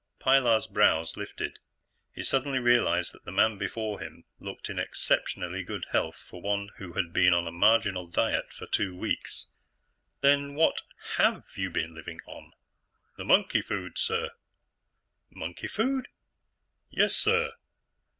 Pilar's 0.17 0.65
brows 0.65 1.15
lifted. 1.15 1.59
He 2.11 2.23
suddenly 2.23 2.57
realized 2.57 3.13
that 3.13 3.23
the 3.23 3.31
man 3.31 3.59
before 3.59 3.99
him 3.99 4.23
looked 4.39 4.67
in 4.67 4.79
exceptionally 4.79 5.61
good 5.63 5.85
health 5.91 6.15
for 6.27 6.41
one 6.41 6.69
who 6.77 6.93
had 6.93 7.13
been 7.13 7.35
on 7.35 7.45
a 7.45 7.51
marginal 7.51 8.07
diet 8.07 8.51
for 8.51 8.65
two 8.65 8.95
weeks. 8.97 9.45
"Then 10.21 10.55
what 10.55 10.81
have 11.17 11.43
you 11.53 11.69
been 11.69 11.93
living 11.93 12.19
on?" 12.25 12.53
"The 13.17 13.25
monkey 13.25 13.61
food, 13.61 13.99
sir." 13.99 14.31
"Monkey 15.29 15.67
food?" 15.67 16.07
"Yessir. 16.89 17.51